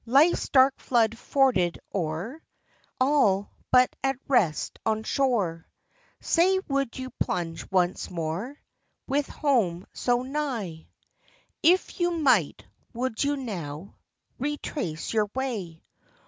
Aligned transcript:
Life's 0.07 0.49
dark 0.49 0.79
flood 0.79 1.15
forded 1.15 1.77
o'er, 1.93 2.41
All 2.99 3.51
but 3.69 3.95
at 4.03 4.17
rest 4.27 4.79
on 4.83 5.03
shore,— 5.03 5.67
Say, 6.19 6.57
would 6.67 6.97
you 6.97 7.11
plunge 7.19 7.69
once 7.69 8.09
more 8.09 8.59
With 9.05 9.27
home 9.27 9.85
so 9.93 10.23
nigh? 10.23 10.87
If 11.61 11.99
you 11.99 12.09
might, 12.09 12.65
would 12.93 13.23
you 13.23 13.37
now 13.37 13.93
Retrace 14.39 15.13
your 15.13 15.29
way 15.35 15.83